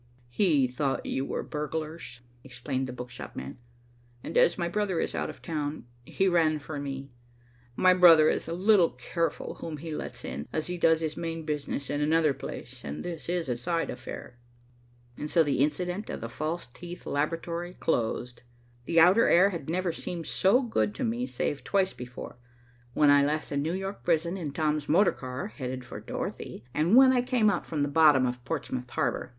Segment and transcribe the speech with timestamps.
[0.29, 3.59] "He thought you were burglars," explained the book shop man,
[4.23, 7.11] "and as my brother is out of town, he ran for me.
[7.75, 11.45] My brother is a little careful whom he lets in, as he does his main
[11.45, 14.39] business in another place, and this is a side affair."
[15.19, 18.41] And so the incident of the false teeth laboratory closed.
[18.85, 22.37] The outer air had never seemed so good to me save twice before,
[22.95, 26.95] when I left the New York prison in Tom's motor car headed for Dorothy, and
[26.95, 29.29] when I came up from the bottom of Portsmouth Harbor.